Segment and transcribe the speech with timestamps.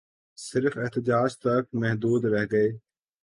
[0.37, 2.69] صرف احتجاج تک محدود رہ گئے